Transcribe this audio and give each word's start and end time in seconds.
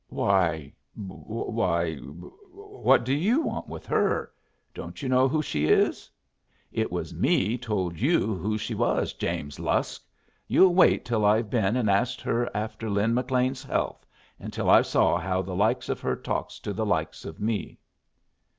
"Why 0.09 0.73
why 0.95 1.97
what 1.97 3.03
do 3.05 3.13
you 3.13 3.41
want 3.43 3.67
with 3.67 3.85
her. 3.85 4.31
Don't 4.73 5.03
you 5.03 5.07
know 5.09 5.27
who 5.27 5.43
she 5.43 5.65
is?" 5.67 6.09
"It 6.71 6.91
was 6.91 7.13
me 7.13 7.55
told 7.55 7.99
you 7.99 8.33
who 8.33 8.57
she 8.57 8.73
was, 8.73 9.13
James 9.13 9.59
Lusk. 9.59 10.03
You'll 10.47 10.73
wait 10.73 11.05
till 11.05 11.23
I've 11.23 11.51
been 11.51 11.75
and 11.75 11.87
asked 11.87 12.19
her 12.21 12.49
after 12.57 12.89
Lin 12.89 13.13
McLean's 13.13 13.63
health, 13.63 14.03
and 14.39 14.51
till 14.51 14.71
I've 14.71 14.87
saw 14.87 15.19
how 15.19 15.43
the 15.43 15.53
likes 15.55 15.87
of 15.87 15.99
her 16.01 16.15
talks 16.15 16.57
to 16.61 16.73
the 16.73 16.83
likes 16.83 17.23
of 17.23 17.39
me." 17.39 17.77